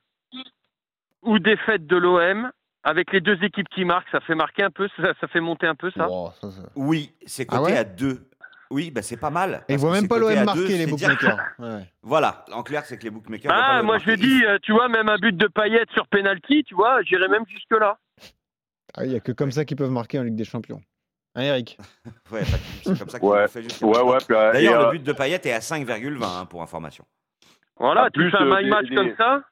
ou 1.24 1.40
défaite 1.40 1.88
de 1.88 1.96
l'OM 1.98 2.52
avec 2.84 3.12
les 3.12 3.22
deux 3.22 3.42
équipes 3.44 3.68
qui 3.70 3.84
marquent, 3.86 4.10
ça 4.12 4.20
fait 4.22 4.36
marquer 4.36 4.64
un 4.64 4.70
peu, 4.72 4.88
ça, 4.98 5.14
ça 5.20 5.28
fait 5.28 5.40
monter 5.42 5.66
un 5.68 5.76
peu 5.76 5.90
ça. 5.92 6.08
Wow, 6.08 6.32
ça, 6.40 6.52
ça- 6.52 6.70
Oui, 6.76 7.12
c'est 7.26 7.48
Ah 7.50 7.58
coté 7.58 7.72
ouais 7.74 7.78
à 7.78 7.84
2. 7.84 8.30
Oui, 8.72 8.92
bah, 8.92 9.02
c'est 9.02 9.18
pas 9.18 9.30
mal. 9.30 9.64
Et 9.70 9.74
ils 9.74 9.80
voient 9.80 9.92
même 9.92 10.08
pas 10.08 10.18
l'OM 10.18 10.44
marquer, 10.44 10.60
deux, 10.68 10.78
les 10.78 10.88
bookmakers. 10.88 11.38
Ouais. 11.60 11.86
Voilà, 12.02 12.46
en 12.52 12.64
clair, 12.64 12.84
c'est 12.86 12.98
que 12.98 13.04
les 13.04 13.10
bookmakers. 13.12 13.52
Ah, 13.54 13.82
moi 13.84 13.98
je 14.00 14.12
dis, 14.12 14.44
euh, 14.46 14.58
tu 14.62 14.72
vois, 14.72 14.88
même 14.90 15.08
un 15.10 15.18
but 15.18 15.36
de 15.38 15.48
paillette 15.48 15.90
sur 15.92 16.08
penalty, 16.08 16.64
tu 16.64 16.74
vois, 16.76 17.02
j'irais 17.04 17.28
même 17.28 17.46
jusque 17.48 17.72
là. 17.80 17.98
Ah, 18.96 19.04
il 19.06 19.10
n'y 19.12 19.16
a 19.16 19.20
que 19.20 19.32
comme 19.32 19.52
ça 19.52 19.66
qu'ils 19.66 19.78
peuvent 19.78 19.92
marquer 19.92 20.20
en 20.20 20.24
Ligue 20.24 20.36
des 20.36 20.46
Champions. 20.46 20.82
Hein, 21.36 21.42
Eric? 21.44 21.78
Ouais, 22.32 22.44
c'est 22.84 22.98
comme 22.98 23.10
ça 23.10 23.24
Ouais. 23.24 23.42
l'ont 23.42 23.48
fait 23.48 23.84
Ouais, 23.84 24.02
ouais. 24.02 24.18
puis, 24.26 24.36
euh, 24.36 24.52
D'ailleurs, 24.54 24.82
le 24.82 24.88
euh, 24.88 24.92
but 24.92 25.04
de 25.04 25.14
Payet 25.14 25.42
est 25.44 25.52
à 25.52 25.60
5,20 25.60 26.24
hein, 26.24 26.46
pour 26.46 26.62
information. 26.62 27.06
Voilà, 27.78 28.10
tu 28.12 28.20
plus, 28.22 28.32
fais 28.32 28.38
un 28.38 28.48
euh, 28.52 28.62
my 28.62 28.70
match 28.70 28.88
des- 28.90 28.96
comme 28.96 29.16
ça? 29.18 29.44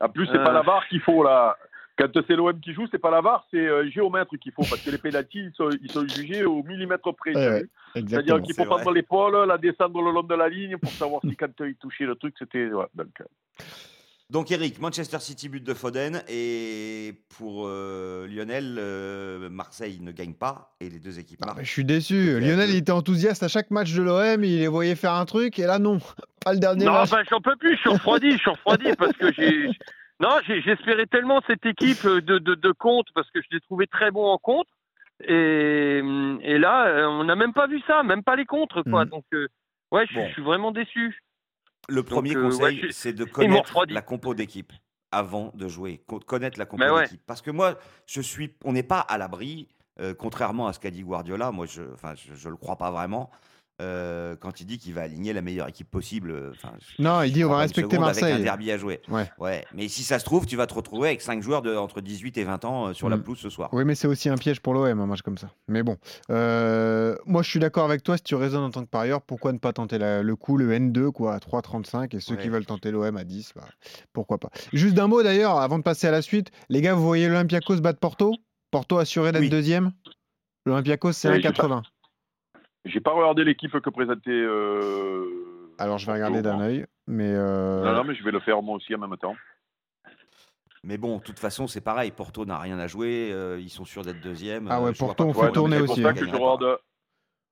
En 0.00 0.08
plus, 0.08 0.26
c'est 0.26 0.36
Euh. 0.38 0.44
pas 0.44 0.52
la 0.52 0.62
VAR 0.62 0.86
qu'il 0.88 1.00
faut 1.00 1.22
là. 1.24 1.56
Quand 1.96 2.08
c'est 2.26 2.34
l'OM 2.34 2.58
qui 2.58 2.74
joue, 2.74 2.86
c'est 2.90 2.98
pas 2.98 3.10
la 3.12 3.20
VAR, 3.20 3.46
c'est 3.52 3.56
euh, 3.56 3.88
géomètre 3.88 4.36
qu'il 4.36 4.50
faut 4.52 4.62
parce 4.68 4.82
que 4.82 4.90
les 4.90 4.98
pénaltys 4.98 5.44
ils 5.44 5.52
sont, 5.54 5.70
ils 5.80 5.90
sont 5.92 6.04
jugés 6.08 6.44
au 6.44 6.62
millimètre 6.64 7.14
près. 7.14 7.34
Ouais, 7.36 7.48
ouais. 7.48 7.64
C'est-à-dire 7.94 8.42
qu'il 8.42 8.52
faut 8.54 8.64
prendre 8.64 8.90
l'épaule, 8.90 9.46
la 9.46 9.56
descendre 9.58 10.02
le 10.02 10.10
long 10.10 10.24
de 10.24 10.34
la 10.34 10.48
ligne 10.48 10.76
pour 10.76 10.90
savoir 10.90 11.20
si 11.22 11.36
quand 11.36 11.46
il 11.60 11.76
touchait 11.76 12.04
le 12.04 12.16
truc, 12.16 12.34
c'était. 12.38 12.66
ouais, 12.66 12.86
donc, 12.94 13.10
Donc, 14.34 14.50
Eric, 14.50 14.80
Manchester 14.80 15.20
City, 15.20 15.48
but 15.48 15.62
de 15.64 15.72
Foden. 15.74 16.22
Et 16.28 17.14
pour 17.38 17.66
euh, 17.68 18.26
Lionel, 18.26 18.76
euh, 18.78 19.48
Marseille 19.48 20.00
ne 20.02 20.10
gagne 20.10 20.34
pas. 20.34 20.74
Et 20.80 20.90
les 20.90 20.98
deux 20.98 21.20
équipes 21.20 21.38
Ah, 21.46 21.54
je 21.60 21.70
suis 21.70 21.84
déçu. 21.84 22.40
Lionel, 22.40 22.68
il 22.70 22.76
était 22.76 22.90
enthousiaste 22.92 23.44
à 23.44 23.48
chaque 23.48 23.70
match 23.70 23.94
de 23.94 24.02
l'OM. 24.02 24.42
Il 24.42 24.58
les 24.58 24.66
voyait 24.66 24.96
faire 24.96 25.12
un 25.14 25.24
truc. 25.24 25.58
Et 25.60 25.66
là, 25.66 25.78
non. 25.78 25.98
Pas 26.44 26.52
le 26.52 26.58
dernier 26.58 26.84
Non, 26.84 26.92
match. 26.94 27.12
enfin, 27.12 27.22
j'en 27.30 27.40
peux 27.40 27.54
plus, 27.56 27.76
je 27.76 27.80
suis 27.80 27.90
refroidi, 27.90 28.32
je 28.32 28.38
suis 28.38 28.50
refroidi 28.50 28.90
parce 28.98 29.12
que 29.16 29.32
j'ai. 29.32 29.70
Non, 30.20 30.30
j'espérais 30.46 31.06
tellement 31.06 31.40
cette 31.46 31.64
équipe 31.64 32.04
de, 32.04 32.38
de, 32.38 32.54
de 32.54 32.72
compte 32.72 33.06
parce 33.14 33.30
que 33.30 33.40
je 33.40 33.46
l'ai 33.52 33.60
trouvé 33.60 33.86
très 33.86 34.10
bon 34.10 34.26
en 34.26 34.38
contre. 34.38 34.70
Et, 35.28 35.98
et 36.42 36.58
là, 36.58 36.86
euh, 36.88 37.06
on 37.06 37.22
n'a 37.24 37.36
même 37.36 37.52
pas 37.52 37.66
vu 37.68 37.80
ça, 37.86 38.02
même 38.02 38.22
pas 38.24 38.34
les 38.36 38.44
contres, 38.46 38.82
quoi. 38.82 39.04
Mhm. 39.04 39.10
Donc, 39.10 39.24
euh, 39.32 39.46
ouais, 39.92 40.02
je 40.06 40.12
suis- 40.12 40.16
Bon. 40.16 40.26
je 40.28 40.32
suis 40.32 40.42
vraiment 40.42 40.72
déçu. 40.72 41.20
Le 41.88 42.02
premier 42.02 42.34
euh, 42.36 42.42
conseil, 42.48 42.80
je- 42.82 42.90
c'est 42.92 43.12
de 43.12 43.24
connaître 43.24 43.84
la 43.88 44.02
compo 44.02 44.34
d'équipe 44.34 44.72
avant 45.12 45.52
de 45.54 45.68
jouer. 45.68 46.02
Co- 46.06 46.20
Connaître 46.20 46.58
la 46.58 46.66
compo 46.66 46.82
ouais. 46.84 47.02
d'équipe. 47.04 47.22
Parce 47.26 47.42
que 47.42 47.50
moi, 47.50 47.78
je 48.06 48.20
suis, 48.20 48.54
on 48.64 48.72
n'est 48.72 48.82
pas 48.82 49.00
à 49.00 49.18
l'abri, 49.18 49.68
euh, 50.00 50.14
contrairement 50.14 50.66
à 50.66 50.72
ce 50.72 50.80
qu'a 50.80 50.90
dit 50.90 51.02
Guardiola. 51.02 51.50
Moi, 51.52 51.66
je 51.66 51.82
ne 51.82 52.50
le 52.50 52.56
crois 52.56 52.76
pas 52.76 52.90
vraiment. 52.90 53.30
Euh, 53.82 54.36
quand 54.36 54.60
il 54.60 54.66
dit 54.66 54.78
qu'il 54.78 54.94
va 54.94 55.02
aligner 55.02 55.32
la 55.32 55.42
meilleure 55.42 55.66
équipe 55.68 55.90
possible. 55.90 56.30
euh, 56.30 56.52
enfin, 56.52 56.72
Non, 57.00 57.22
il 57.22 57.32
dit 57.32 57.44
on 57.44 57.50
va 57.50 57.58
respecter 57.58 57.96
Avec 57.96 57.98
un 57.98 58.00
Marseille. 58.00 58.42
derby 58.42 58.70
à 58.70 58.78
jouer. 58.78 59.00
Ouais. 59.08 59.28
Ouais. 59.38 59.64
Mais 59.74 59.88
si 59.88 60.02
ça 60.04 60.18
se 60.20 60.24
trouve, 60.24 60.46
tu 60.46 60.54
vas 60.56 60.66
te 60.68 60.74
retrouver 60.74 61.08
avec 61.08 61.20
5 61.22 61.42
joueurs 61.42 61.60
de 61.62 61.74
entre 61.74 62.00
18 62.00 62.38
et 62.38 62.44
20 62.44 62.64
ans 62.64 62.86
euh, 62.88 62.92
sur 62.92 63.08
la 63.08 63.16
Mm. 63.16 63.22
pelouse 63.22 63.38
ce 63.38 63.50
soir. 63.50 63.68
Oui, 63.72 63.84
mais 63.84 63.94
c'est 63.96 64.06
aussi 64.06 64.28
un 64.28 64.36
piège 64.36 64.60
pour 64.60 64.74
l'OM, 64.74 65.00
un 65.00 65.06
match 65.06 65.22
comme 65.22 65.38
ça. 65.38 65.50
Mais 65.68 65.82
bon, 65.82 65.96
Euh, 66.30 67.16
moi 67.26 67.42
je 67.42 67.50
suis 67.50 67.58
d'accord 67.60 67.84
avec 67.84 68.02
toi. 68.02 68.16
Si 68.16 68.22
tu 68.22 68.34
raisonnes 68.34 68.62
en 68.64 68.70
tant 68.70 68.82
que 68.84 68.88
parieur, 68.90 69.22
pourquoi 69.22 69.52
ne 69.52 69.58
pas 69.58 69.72
tenter 69.72 69.98
la- 69.98 70.22
le 70.22 70.36
coup, 70.36 70.56
le 70.56 70.70
N2, 70.72 71.10
quoi, 71.10 71.34
à 71.34 71.40
3,35 71.40 72.14
et 72.14 72.20
ceux 72.20 72.36
qui 72.36 72.48
veulent 72.48 72.66
tenter 72.66 72.90
l'OM 72.90 73.16
à 73.16 73.24
10, 73.24 73.52
bah, 73.56 73.64
pourquoi 74.12 74.38
pas. 74.38 74.50
Juste 74.72 74.94
d'un 74.94 75.08
mot 75.08 75.22
d'ailleurs, 75.22 75.58
avant 75.58 75.78
de 75.78 75.82
passer 75.82 76.06
à 76.06 76.10
la 76.12 76.22
suite, 76.22 76.50
les 76.68 76.80
gars, 76.80 76.94
vous 76.94 77.04
voyez 77.04 77.28
l'Olympiakos 77.28 77.80
battre 77.80 77.98
Porto? 77.98 78.34
Porto 78.70 78.98
assuré 78.98 79.32
d'être 79.32 79.42
Oui. 79.42 79.48
deuxième? 79.50 79.92
L'Olympiakos, 80.66 81.12
c'est 81.12 81.28
Oui, 81.28 81.34
j'ai 81.42 81.48
1,80. 81.48 81.82
J'ai 82.84 83.00
pas 83.00 83.12
regardé 83.12 83.44
l'équipe 83.44 83.78
que 83.80 83.90
présentait. 83.90 84.30
euh, 84.30 85.24
Alors 85.78 85.98
je 85.98 86.06
vais 86.06 86.12
regarder 86.12 86.42
d'un 86.42 86.60
œil, 86.60 86.86
mais. 87.06 87.32
euh, 87.34 87.82
Non, 87.84 87.92
non, 87.94 88.04
mais 88.04 88.14
je 88.14 88.22
vais 88.22 88.30
le 88.32 88.40
faire 88.40 88.60
moi 88.62 88.76
aussi 88.76 88.94
en 88.94 88.98
même 88.98 89.16
temps. 89.16 89.34
Mais 90.82 90.98
bon, 90.98 91.16
de 91.16 91.22
toute 91.22 91.38
façon, 91.38 91.66
c'est 91.66 91.80
pareil. 91.80 92.10
Porto 92.10 92.44
n'a 92.44 92.58
rien 92.58 92.78
à 92.78 92.86
jouer. 92.86 93.30
euh, 93.32 93.58
ils 93.58 93.70
sont 93.70 93.86
sûrs 93.86 94.02
d'être 94.02 94.20
deuxième. 94.20 94.68
Ah 94.70 94.82
ouais, 94.82 94.92
Porto, 94.92 95.24
on 95.24 95.32
fait 95.32 95.50
tourner 95.52 95.78
le 95.78 95.86
c'est 95.86 95.92
aussi, 95.92 96.02
pour 96.02 96.10
ça 96.10 96.14
que 96.18 96.26
je 96.26 96.30
regarde, 96.34 96.78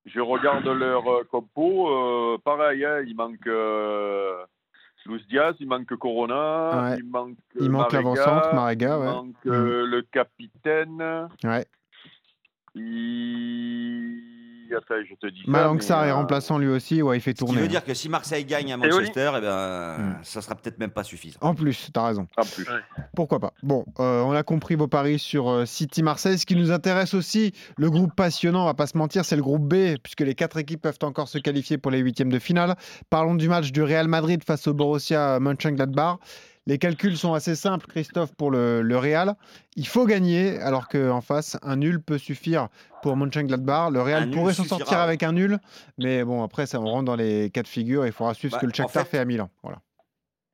je 0.05 0.21
regarde 0.21 0.67
leur 0.67 1.09
euh, 1.11 1.25
compo. 1.25 1.89
euh, 1.89 2.37
pareil, 2.45 2.85
hein, 2.85 3.01
il 3.07 3.17
manque 3.17 3.47
euh, 3.47 4.37
Luis 5.07 5.25
Diaz, 5.31 5.55
il 5.61 5.67
manque 5.67 5.97
Corona, 5.97 6.91
Ouais. 6.91 6.99
il 6.99 7.05
manque 7.09 7.39
Il 7.59 7.71
manque 7.71 7.91
Marega, 7.93 7.97
l'avant-centre, 7.97 8.55
Marega, 8.55 8.97
il 8.99 9.05
manque 9.05 9.47
euh, 9.47 9.87
le 9.87 10.03
capitaine. 10.03 11.29
Ouais. 11.43 11.65
Il... 12.75 14.32
Attends, 14.75 14.95
je 15.09 15.14
te 15.14 15.26
dis 15.33 15.43
ça. 15.45 15.50
Malangsar 15.50 16.02
mais, 16.02 16.09
est 16.09 16.11
euh, 16.11 16.14
remplaçant 16.17 16.59
lui 16.59 16.69
aussi, 16.69 17.02
ouais, 17.02 17.17
il 17.19 17.21
fait 17.21 17.31
Ce 17.33 17.35
qui 17.37 17.45
tourner. 17.45 17.59
veut 17.61 17.64
hein. 17.67 17.69
dire 17.69 17.85
que 17.85 17.95
si 17.95 18.09
Marseille 18.09 18.45
gagne 18.45 18.73
à 18.73 18.76
Et 18.76 18.79
Manchester, 18.79 19.33
eh 19.37 19.41
ben, 19.41 19.97
Hmm. 19.99 20.14
ça 20.23 20.41
sera 20.43 20.55
peut-être 20.55 20.79
même 20.79 20.91
pas 20.91 21.05
suffisant. 21.05 21.38
En 21.43 21.55
plus, 21.55 21.91
t'as 21.93 22.07
raison. 22.07 22.26
En 22.37 22.43
plus. 22.45 22.67
Pourquoi 23.14 23.38
pas 23.41 23.52
Bon, 23.62 23.85
euh, 24.00 24.23
on 24.23 24.33
a 24.33 24.43
compris 24.43 24.75
vos 24.75 24.88
paris 24.88 25.19
sur 25.19 25.49
euh, 25.50 25.64
City 25.67 26.02
Marseille. 26.02 26.38
Ce 26.38 26.47
qui 26.47 26.57
nous 26.57 26.71
intéresse 26.71 27.14
aussi, 27.14 27.52
le 27.76 27.91
groupe 27.91 28.14
passionnant, 28.14 28.62
on 28.62 28.67
va 28.67 28.75
pas 28.75 28.87
se 28.87 28.97
mentir, 28.97 29.25
c'est 29.25 29.37
le 29.37 29.43
groupe 29.43 29.62
B, 29.69 29.97
puisque 30.02 30.21
les 30.21 30.35
quatre 30.35 30.57
équipes 30.59 30.83
peuvent 30.83 30.99
encore 31.02 31.29
se 31.29 31.38
qualifier 31.38 31.79
pour 31.79 31.91
les 31.91 31.99
huitièmes 31.99 32.31
de 32.33 32.38
finale. 32.38 32.75
Parlons 33.11 33.35
du 33.35 33.49
match 33.49 33.73
du 33.73 33.83
Real 33.83 34.09
Madrid 34.09 34.43
face 34.45 34.67
au 34.67 34.75
Borussia 34.75 35.38
Mönchengladbach. 35.41 36.19
Les 36.66 36.78
calculs 36.78 37.16
sont 37.16 37.35
assez 37.35 37.54
simples, 37.57 37.87
Christophe, 37.88 38.35
pour 38.35 38.50
le, 38.50 38.83
le 38.83 38.97
Real. 38.97 39.35
Il 39.76 39.87
faut 39.87 40.07
gagner, 40.07 40.59
alors 40.61 40.88
qu'en 40.88 41.21
face, 41.21 41.57
un 41.62 41.76
nul 41.76 42.00
peut 42.00 42.19
suffire 42.19 42.69
pour 43.02 43.16
Mönchengladbach. 43.16 43.90
Le 43.90 44.00
Real 44.02 44.31
pourrait 44.31 44.54
s'en 44.54 44.64
sortir 44.64 44.99
avec 44.99 45.23
un 45.23 45.33
nul, 45.33 45.59
mais 45.99 46.23
bon, 46.25 46.42
après, 46.45 46.66
ça, 46.66 46.81
on 46.81 46.85
rentre 46.87 47.04
dans 47.07 47.16
les 47.16 47.50
cas 47.50 47.62
de 47.62 47.69
figure. 47.69 48.07
Il 48.07 48.12
faudra 48.12 48.35
suivre 48.35 48.52
Bah, 48.52 48.59
ce 48.59 48.61
que 48.61 48.66
le 48.66 48.73
en 48.73 48.75
Shakhtar 48.75 49.02
fait- 49.04 49.11
fait 49.11 49.19
à 49.19 49.25
Milan. 49.25 49.50
Voilà. 49.62 49.81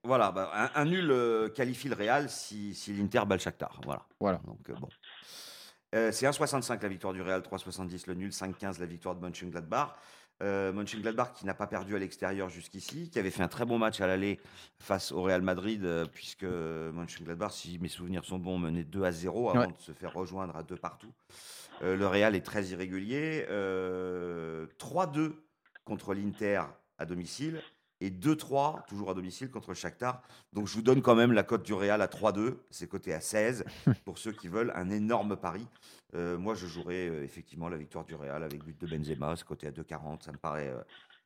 Voilà, 0.04 0.30
bah, 0.30 0.50
un, 0.54 0.80
un 0.80 0.84
nul 0.86 1.10
euh, 1.10 1.48
qualifie 1.50 1.88
le 1.88 1.94
Real 1.96 2.30
si, 2.30 2.74
si 2.74 2.92
l'Inter 2.94 3.22
bat 3.26 3.34
le 3.34 3.40
Shakhtar. 3.40 3.78
Voilà. 3.84 4.02
Voilà. 4.20 4.40
Donc, 4.46 4.58
euh, 4.70 4.74
bon. 4.80 4.88
Euh, 5.94 6.12
c'est 6.12 6.26
1,65 6.26 6.82
la 6.82 6.88
victoire 6.88 7.12
du 7.12 7.20
Real, 7.22 7.40
3,70 7.42 8.04
le 8.08 8.14
nul, 8.14 8.30
5,15 8.30 8.78
la 8.80 8.86
victoire 8.86 9.14
de 9.14 9.20
Mönchengladbach. 9.20 9.96
Euh, 10.40 10.72
Mönchengladbach 10.72 11.32
qui 11.34 11.46
n'a 11.46 11.54
pas 11.54 11.66
perdu 11.66 11.96
à 11.96 11.98
l'extérieur 11.98 12.48
jusqu'ici, 12.48 13.10
qui 13.10 13.18
avait 13.18 13.32
fait 13.32 13.42
un 13.42 13.48
très 13.48 13.64
bon 13.64 13.76
match 13.76 14.00
à 14.00 14.06
l'aller 14.06 14.38
face 14.78 15.10
au 15.10 15.22
Real 15.22 15.42
Madrid, 15.42 15.84
euh, 15.84 16.06
puisque 16.06 16.44
Mönchengladbach, 16.44 17.50
si 17.52 17.78
mes 17.80 17.88
souvenirs 17.88 18.24
sont 18.24 18.38
bons, 18.38 18.56
menait 18.58 18.84
2 18.84 19.02
à 19.02 19.10
0 19.10 19.50
avant 19.50 19.60
Ouais. 19.60 19.66
de 19.66 19.78
se 19.80 19.90
faire 19.92 20.12
rejoindre 20.14 20.56
à 20.56 20.62
deux 20.62 20.76
partout. 20.76 21.12
Euh, 21.82 21.96
le 21.96 22.06
Real 22.06 22.36
est 22.36 22.40
très 22.46 22.66
irrégulier. 22.66 23.46
euh, 23.50 24.66
3-2 24.78 25.32
contre 25.84 26.14
l'Inter 26.14 26.62
à 26.98 27.04
domicile 27.06 27.60
et 28.00 28.10
2-3 28.10 28.86
toujours 28.88 29.10
à 29.10 29.14
domicile 29.14 29.50
contre 29.50 29.70
le 29.70 29.74
Shakhtar. 29.74 30.22
Donc 30.52 30.66
je 30.68 30.74
vous 30.74 30.82
donne 30.82 31.02
quand 31.02 31.14
même 31.14 31.32
la 31.32 31.42
cote 31.42 31.64
du 31.64 31.74
Real 31.74 32.00
à 32.02 32.06
3-2, 32.06 32.56
c'est 32.70 32.88
coté 32.88 33.12
à 33.14 33.20
16 33.20 33.64
pour 34.04 34.18
ceux 34.18 34.32
qui 34.32 34.48
veulent 34.48 34.72
un 34.74 34.90
énorme 34.90 35.36
pari. 35.36 35.66
Euh, 36.14 36.38
moi 36.38 36.54
je 36.54 36.66
jouerai 36.66 37.08
euh, 37.08 37.24
effectivement 37.24 37.68
la 37.68 37.76
victoire 37.76 38.04
du 38.04 38.14
Real 38.14 38.42
avec 38.42 38.62
but 38.64 38.80
de 38.80 38.86
Benzema, 38.86 39.34
c'est 39.36 39.44
coté 39.46 39.66
à 39.66 39.70
2,40, 39.70 40.22
ça 40.24 40.32
me 40.32 40.38
paraît 40.38 40.68
euh, 40.68 40.80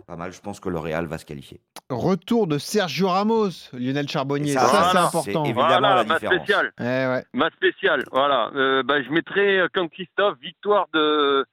pas 0.07 0.17
mal. 0.17 0.33
Je 0.33 0.41
pense 0.41 0.59
que 0.59 0.69
le 0.69 0.79
Real 0.79 1.07
va 1.07 1.19
se 1.19 1.25
qualifier. 1.25 1.61
Retour 1.91 2.47
de 2.49 2.59
Sergio 2.59 3.09
Ramos, 3.09 3.51
Lionel 3.73 4.09
Charbonnier. 4.09 4.51
Et 4.53 4.55
Ça, 4.55 4.67
ça, 4.67 4.89
c'est 4.91 4.99
important. 4.99 5.23
c'est 5.45 5.51
évidemment 5.51 5.69
Voilà, 5.69 5.95
la 5.97 6.05
ma 6.05 6.15
différence. 6.15 6.37
spéciale. 6.37 6.73
Eh 6.81 6.83
ouais. 6.83 7.25
Ma 7.35 7.51
spéciale, 7.51 8.05
voilà. 8.11 8.51
Euh, 8.55 8.83
bah, 8.83 9.03
je 9.03 9.11
mettrai 9.11 9.61
euh, 9.61 9.69
comme 9.73 9.89
Christophe 9.91 10.39
victoire 10.41 10.89
de 10.95 11.45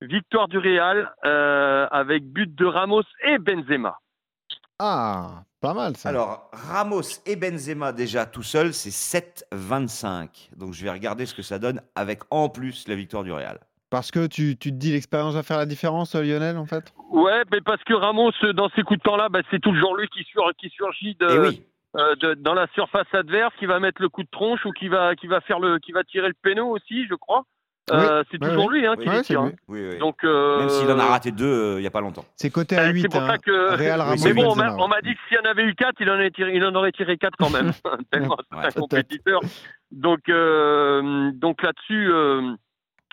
victoire 0.00 0.48
du 0.48 0.58
Real 0.58 1.14
euh, 1.24 1.86
avec 1.90 2.24
but 2.24 2.52
de 2.54 2.64
Ramos 2.66 3.02
et 3.26 3.38
Benzema. 3.38 3.98
Ah, 4.86 5.44
pas 5.62 5.72
mal 5.72 5.96
ça. 5.96 6.10
Alors 6.10 6.50
Ramos 6.52 7.00
et 7.24 7.36
Benzema 7.36 7.92
déjà 7.92 8.26
tout 8.26 8.42
seul, 8.42 8.74
c'est 8.74 8.90
7-25. 8.90 10.50
Donc 10.56 10.74
je 10.74 10.84
vais 10.84 10.90
regarder 10.90 11.24
ce 11.24 11.34
que 11.34 11.40
ça 11.42 11.58
donne 11.58 11.80
avec 11.94 12.20
en 12.30 12.50
plus 12.50 12.86
la 12.86 12.94
victoire 12.94 13.24
du 13.24 13.32
Real. 13.32 13.58
Parce 13.88 14.10
que 14.10 14.26
tu, 14.26 14.58
tu 14.58 14.70
te 14.72 14.76
dis 14.76 14.92
l'expérience 14.92 15.34
va 15.34 15.42
faire 15.42 15.56
la 15.56 15.64
différence, 15.64 16.14
euh, 16.14 16.22
Lionel, 16.22 16.58
en 16.58 16.66
fait? 16.66 16.92
Ouais, 17.10 17.44
mais 17.50 17.62
parce 17.62 17.82
que 17.84 17.94
Ramos 17.94 18.32
euh, 18.42 18.52
dans 18.52 18.68
ces 18.76 18.82
coups 18.82 18.98
de 18.98 19.04
temps 19.04 19.16
là, 19.16 19.28
bah, 19.30 19.40
c'est 19.50 19.60
toujours 19.60 19.96
lui 19.96 20.06
qui, 20.08 20.22
sur, 20.24 20.42
qui 20.58 20.68
surgit 20.68 21.14
de, 21.14 21.38
oui, 21.38 21.62
euh, 21.96 22.14
de- 22.16 22.34
dans 22.34 22.54
la 22.54 22.66
surface 22.74 23.06
adverse, 23.14 23.54
qui 23.58 23.64
va 23.66 23.80
mettre 23.80 24.02
le 24.02 24.10
coup 24.10 24.22
de 24.22 24.28
tronche 24.30 24.66
ou 24.66 24.72
qui 24.72 24.88
va 24.88 25.14
qui 25.16 25.28
va 25.28 25.40
faire 25.40 25.60
le 25.60 25.78
qui 25.78 25.92
va 25.92 26.04
tirer 26.04 26.28
le 26.28 26.34
péno 26.42 26.66
aussi, 26.68 27.06
je 27.08 27.14
crois. 27.14 27.44
Euh, 27.92 28.24
c'est 28.30 28.42
ouais, 28.42 28.48
toujours 28.48 28.66
ouais. 28.70 28.78
lui 28.78 28.86
hein, 28.86 28.94
Oui. 28.96 29.04
qui 29.04 29.08
Ouais, 29.10 29.16
les 29.16 29.22
c'est 29.22 29.26
tire, 29.34 29.42
lui. 29.42 29.50
hein. 29.50 29.56
oui, 29.68 29.88
oui. 29.92 29.98
Donc 29.98 30.24
euh, 30.24 30.60
Même 30.60 30.68
s'il 30.70 30.90
en 30.90 30.98
a 30.98 31.04
raté 31.04 31.32
deux 31.32 31.44
euh, 31.44 31.74
il 31.76 31.82
n'y 31.82 31.86
a 31.86 31.90
pas 31.90 32.00
longtemps. 32.00 32.24
C'est 32.34 32.48
côté 32.50 32.76
à 32.78 32.84
Euh, 32.84 32.92
8. 32.92 33.02
c'est 33.02 33.08
pour 33.10 33.20
hein. 33.22 33.26
ça 33.26 33.36
que- 33.38 33.74
Real 33.76 34.00
Oui, 34.10 34.20
Mais 34.24 34.32
bon, 34.32 34.52
on 34.52 34.88
m'a 34.88 35.00
dit 35.02 35.12
que 35.14 35.20
s'il 35.28 35.36
y 35.36 35.40
en 35.40 35.50
avait 35.50 35.64
eu 35.64 35.74
quatre, 35.74 35.96
il 36.00 36.08
en, 36.10 36.14
aurait 36.14 36.30
tiré, 36.30 36.56
il 36.56 36.64
en 36.64 36.74
aurait 36.74 36.92
tiré 36.92 37.18
quatre 37.18 37.36
quand 37.38 37.50
même, 37.50 37.72
tellement 38.10 38.36
c'est 38.62 38.66
un 38.78 38.80
compétiteur. 38.80 39.40
Donc, 39.92 40.20
euh, 40.30 41.30
donc 41.34 41.62
là-dessus, 41.62 42.10
euh, 42.10 42.54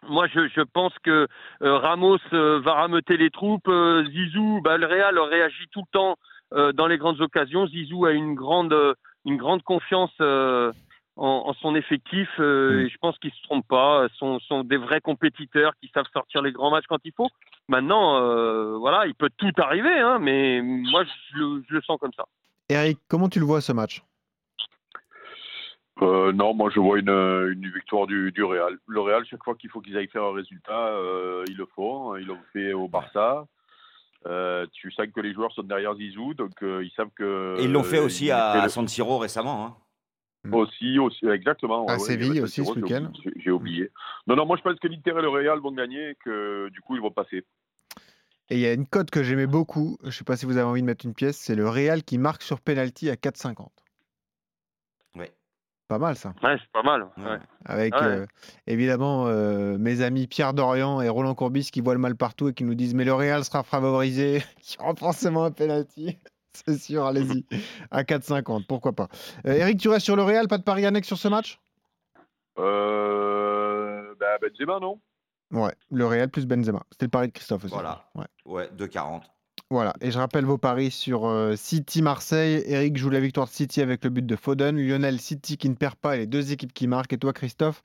moi 0.08 0.28
je, 0.34 0.48
je 0.48 0.62
pense 0.62 0.94
que 1.04 1.28
euh, 1.64 1.78
Ramos 1.78 2.18
euh, 2.34 2.62
va 2.64 2.74
rameuter 2.76 3.18
les 3.18 3.30
troupes. 3.30 3.68
euh, 3.68 4.06
Zizou, 4.06 4.62
bah, 4.64 4.78
le 4.78 4.86
Real 4.88 5.20
réagit 5.20 5.68
tout 5.74 5.82
le 5.82 5.92
temps 5.92 6.16
euh, 6.54 6.72
dans 6.72 6.88
les 6.88 6.98
grandes 6.98 7.20
occasions. 7.20 7.68
Zizou 7.68 8.06
a 8.06 8.12
une 8.14 8.36
grande, 8.36 8.74
une 9.26 9.36
grande 9.38 9.64
confiance 9.64 10.12
euh, 10.22 10.72
en, 11.24 11.50
en 11.50 11.54
son 11.56 11.76
effectif. 11.76 12.28
euh, 12.40 12.72
Mm. 12.72 12.80
et 12.86 12.90
je 12.90 12.98
pense 12.98 13.18
qu'ils 13.20 13.32
se 13.34 13.42
trompent 13.44 13.68
pas. 13.68 14.08
Ce 14.10 14.16
sont, 14.18 14.40
sont 14.40 14.64
des 14.64 14.78
vrais 14.78 15.02
compétiteurs 15.02 15.74
qui 15.82 15.90
savent 15.94 16.06
sortir 16.14 16.42
les 16.42 16.52
grands 16.52 16.72
matchs 16.72 16.86
quand 16.88 17.00
il 17.06 17.14
faut. 17.14 17.30
Maintenant, 17.68 18.22
euh, 18.22 18.78
voilà, 18.78 19.06
il 19.08 19.14
peut 19.16 19.30
tout 19.38 19.52
arriver, 19.58 20.00
hein, 20.00 20.18
mais 20.20 20.62
moi 20.64 21.04
je, 21.04 21.38
le- 21.40 21.64
je 21.70 21.76
le 21.76 21.82
sens 21.84 22.00
comme 22.00 22.14
ça. 22.14 22.26
Eric, 22.70 22.98
comment 23.08 23.30
tu 23.30 23.40
le 23.40 23.46
vois 23.46 23.62
ce 23.62 23.72
match? 23.72 24.02
Euh, 26.02 26.32
non, 26.32 26.54
moi 26.56 26.70
je 26.74 26.80
vois 26.80 26.98
une, 27.00 27.10
une 27.10 27.70
victoire 27.72 28.08
du, 28.08 28.32
du 28.32 28.44
Real. 28.44 28.78
Le 28.88 29.00
Real, 29.02 29.24
chaque 29.26 29.44
fois 29.44 29.56
qu'il 29.56 29.70
faut 29.70 29.82
qu'ils 29.82 29.96
aillent 29.98 30.08
faire 30.08 30.24
un 30.24 30.34
résultat, 30.34 30.88
euh, 30.88 31.44
ils 31.48 31.58
le 31.58 31.68
font. 31.76 32.16
Ils 32.16 32.26
l'ont 32.26 32.40
fait 32.54 32.74
au 32.74 32.88
Barça. 32.88 33.46
Euh, 34.28 34.66
tu 34.74 34.92
sens 34.92 35.08
que 35.14 35.20
les 35.22 35.34
joueurs 35.34 35.52
sont 35.52 35.64
derrière 35.64 35.96
Zizou, 35.96 36.34
donc 36.34 36.52
euh, 36.64 36.84
ils 36.84 36.92
savent 36.92 37.10
que. 37.16 37.56
Et 37.60 37.66
ils 37.66 37.72
l'ont 37.72 37.84
fait 37.84 37.98
euh, 38.00 38.06
aussi 38.06 38.32
à, 38.32 38.52
fait 38.54 38.60
à 38.60 38.64
le- 38.64 38.70
San 38.70 38.88
Siro 38.88 39.18
récemment. 39.20 39.66
hein. 39.66 39.76
Aussi, 40.52 40.98
aussi, 40.98 41.28
exactement. 41.28 41.86
À 41.86 41.94
ouais, 41.94 42.00
Séville 42.00 42.42
aussi, 42.42 42.56
ce 42.56 42.64
Siro, 42.64 42.74
j'ai 42.76 42.82
week-end. 42.82 43.06
oublié- 43.06 43.34
J'ai 43.38 43.52
oublié. 43.52 43.92
Non, 44.28 44.36
non, 44.36 44.46
moi 44.46 44.58
je 44.58 44.64
pense 44.64 44.80
que 44.80 44.88
l'Inter 44.88 45.12
et 45.12 45.22
le 45.22 45.30
Real 45.30 45.60
vont 45.60 45.72
gagner 45.72 46.10
et 46.12 46.16
que 46.16 46.70
du 46.70 46.82
coup 46.82 46.96
ils 46.96 47.02
vont 47.02 47.12
passer. 47.12 47.46
Et 48.50 48.56
il 48.56 48.60
y 48.60 48.66
a 48.66 48.74
une 48.74 48.88
cote 48.88 49.12
que 49.12 49.22
j'aimais 49.24 49.48
beaucoup, 49.48 49.98
je 50.02 50.08
ne 50.08 50.12
sais 50.12 50.24
pas 50.24 50.36
si 50.36 50.46
vous 50.46 50.58
avez 50.58 50.68
envie 50.68 50.82
de 50.82 50.88
mettre 50.88 51.06
une 51.06 51.14
pièce, 51.14 51.38
c'est 51.38 51.56
le 51.56 51.70
Real 51.70 52.04
qui 52.04 52.18
marque 52.18 52.42
sur 52.42 52.60
penalty 52.60 53.10
à 53.10 53.16
4,50. 53.16 53.70
Ouais. 55.16 55.32
Pas 55.88 56.00
mal 56.00 56.16
ça. 56.16 56.34
Ouais, 56.44 56.58
c'est 56.60 56.72
pas 56.74 56.84
mal. 56.84 57.04
Ouais. 57.18 57.24
ouais. 57.24 57.40
Avec 57.66 57.94
Ouais. 57.94 58.02
euh, 58.04 58.26
évidemment 58.66 59.28
euh, 59.28 59.78
mes 59.78 60.02
amis 60.02 60.26
Pierre 60.28 60.54
Dorian 60.54 61.02
et 61.02 61.08
Roland 61.10 61.36
Courbis 61.36 61.70
qui 61.72 61.82
voient 61.82 61.94
le 61.94 62.00
mal 62.00 62.16
partout 62.16 62.50
et 62.50 62.54
qui 62.54 62.64
nous 62.64 62.76
disent 62.76 62.96
mais 62.96 63.06
le 63.06 63.14
Real 63.14 63.44
sera 63.46 63.62
favorisé, 63.64 64.38
il 64.58 64.76
y 64.80 64.84
aura 64.84 64.96
forcément 64.96 65.44
un 65.46 65.52
penalty. 65.52 66.18
C'est 66.66 66.78
sûr, 66.78 67.06
allez-y. 67.06 67.46
À 67.92 68.04
4,50, 68.04 68.66
pourquoi 68.66 68.94
pas. 68.94 69.08
Euh, 69.46 69.54
Eric, 69.54 69.80
tu 69.80 69.90
restes 69.90 70.06
sur 70.06 70.16
le 70.16 70.24
Real, 70.24 70.48
pas 70.48 70.58
de 70.58 70.64
pari 70.64 70.86
annexe 70.86 71.08
sur 71.08 71.18
ce 71.18 71.28
match? 71.28 71.60
Euh, 72.60 74.14
bah, 74.20 74.38
Benzema, 74.42 74.80
non 74.80 75.00
Ouais, 75.52 75.74
le 75.90 76.06
Real 76.06 76.30
plus 76.30 76.46
Benzema. 76.46 76.84
C'était 76.92 77.06
le 77.06 77.12
pari 77.12 77.28
de 77.28 77.34
Christophe 77.34 77.66
aussi. 77.66 77.74
Voilà. 77.74 78.06
Ouais. 78.16 78.26
Ouais, 78.46 78.70
2,40. 78.78 79.22
Voilà, 79.70 79.94
et 80.02 80.12
je 80.12 80.18
rappelle 80.18 80.44
vos 80.44 80.58
paris 80.58 80.92
sur 80.92 81.26
euh, 81.26 81.56
City-Marseille. 81.56 82.62
Eric 82.66 82.98
joue 82.98 83.10
la 83.10 83.22
victoire 83.22 83.48
de 83.48 83.54
City 83.54 83.82
avec 83.82 84.04
le 84.04 84.10
but 84.10 84.26
de 84.26 84.36
Foden. 84.36 84.78
Lionel, 84.78 85.20
City 85.20 85.56
qui 85.58 85.70
ne 85.70 85.76
perd 85.76 85.96
pas 85.96 86.16
et 86.16 86.20
les 86.20 86.28
deux 86.28 86.52
équipes 86.52 86.74
qui 86.74 86.88
marquent. 86.88 87.14
Et 87.14 87.18
toi, 87.18 87.32
Christophe, 87.32 87.82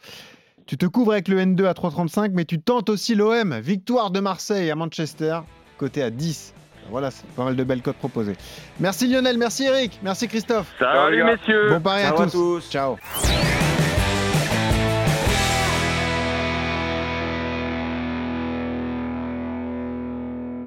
tu 0.67 0.77
te 0.77 0.87
couvres 0.87 1.13
avec 1.13 1.29
le 1.29 1.39
N2 1.39 1.65
à 1.65 1.75
3,35, 1.75 2.33
mais 2.33 2.45
tu 2.45 2.61
tentes 2.61 2.91
aussi 2.91 3.15
l'OM. 3.15 3.57
Victoire 3.61 4.11
de 4.11 4.19
Marseille 4.19 4.69
à 4.69 4.75
Manchester, 4.75 5.41
côté 5.79 6.03
à 6.03 6.11
10. 6.11 6.55
Voilà, 6.91 7.11
c'est 7.11 7.27
pas 7.31 7.45
mal 7.45 7.57
de 7.57 7.65
belles 7.65 7.83
cotes 7.83 7.97
proposées. 7.97 8.37
Merci 8.81 9.09
Lionel, 9.09 9.39
merci 9.39 9.65
Eric, 9.65 9.99
merci 10.03 10.29
Christophe. 10.29 10.67
Salut 10.79 11.25
messieurs. 11.25 11.71
Bon 11.71 11.81
pari 11.81 12.03
à 12.03 12.09
Ciao 12.09 12.21
à 12.21 12.25
tous. 12.25 12.33
tous. 12.33 12.71
Ciao. 12.71 12.97